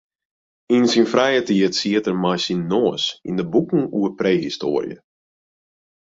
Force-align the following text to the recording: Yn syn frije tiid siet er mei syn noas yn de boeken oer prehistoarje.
Yn 0.75 0.85
syn 0.91 1.07
frije 1.13 1.41
tiid 1.47 1.73
siet 1.79 2.05
er 2.11 2.17
mei 2.23 2.39
syn 2.43 2.61
noas 2.71 3.03
yn 3.27 3.35
de 3.39 3.45
boeken 3.53 3.83
oer 3.97 4.11
prehistoarje. 4.19 4.97